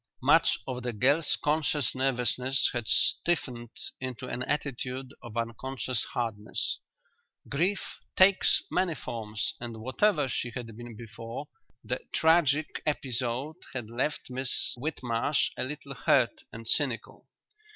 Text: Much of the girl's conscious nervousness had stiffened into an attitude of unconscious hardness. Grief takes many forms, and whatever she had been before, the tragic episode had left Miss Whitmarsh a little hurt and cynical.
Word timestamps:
Much 0.23 0.57
of 0.65 0.81
the 0.81 0.93
girl's 0.93 1.37
conscious 1.43 1.93
nervousness 1.93 2.71
had 2.73 2.87
stiffened 2.87 3.69
into 3.99 4.27
an 4.27 4.41
attitude 4.45 5.13
of 5.21 5.37
unconscious 5.37 6.03
hardness. 6.13 6.79
Grief 7.47 7.99
takes 8.15 8.63
many 8.71 8.95
forms, 8.95 9.53
and 9.59 9.77
whatever 9.77 10.27
she 10.27 10.49
had 10.55 10.75
been 10.75 10.95
before, 10.97 11.49
the 11.83 11.99
tragic 12.15 12.81
episode 12.83 13.57
had 13.73 13.91
left 13.91 14.31
Miss 14.31 14.73
Whitmarsh 14.75 15.51
a 15.55 15.63
little 15.63 15.93
hurt 15.93 16.33
and 16.51 16.67
cynical. 16.67 17.27